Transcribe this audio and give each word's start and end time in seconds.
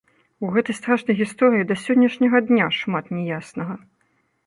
У 0.45 0.47
гэтай 0.55 0.77
страшнай 0.79 1.19
гісторыі 1.19 1.69
да 1.73 1.79
сённяшняга 1.85 2.43
дня 2.49 2.71
шмат 2.81 3.15
не 3.19 3.31
яснага. 3.41 3.83